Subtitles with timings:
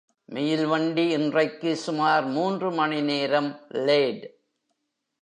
[0.25, 3.59] Mail வண்டி இன்றைக்கு சுமார் மூன்று மணி நேரம்
[3.69, 4.39] லேட்.